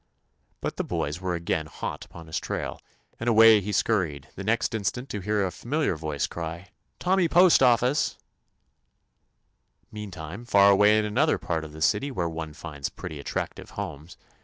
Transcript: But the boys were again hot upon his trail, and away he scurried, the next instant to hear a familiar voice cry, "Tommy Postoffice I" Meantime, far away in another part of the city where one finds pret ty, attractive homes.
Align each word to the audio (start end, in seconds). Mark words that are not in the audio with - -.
But 0.61 0.77
the 0.77 0.83
boys 0.83 1.21
were 1.21 1.35
again 1.35 1.67
hot 1.67 2.05
upon 2.05 2.25
his 2.25 2.39
trail, 2.39 2.81
and 3.19 3.29
away 3.29 3.61
he 3.61 3.71
scurried, 3.71 4.29
the 4.33 4.43
next 4.43 4.73
instant 4.73 5.09
to 5.09 5.19
hear 5.19 5.45
a 5.45 5.51
familiar 5.51 5.95
voice 5.95 6.25
cry, 6.25 6.69
"Tommy 6.97 7.27
Postoffice 7.27 8.17
I" 8.19 8.23
Meantime, 9.91 10.43
far 10.45 10.71
away 10.71 10.97
in 10.97 11.05
another 11.05 11.37
part 11.37 11.63
of 11.63 11.71
the 11.71 11.83
city 11.83 12.09
where 12.09 12.27
one 12.27 12.53
finds 12.53 12.89
pret 12.89 13.11
ty, 13.11 13.17
attractive 13.19 13.69
homes. 13.77 14.17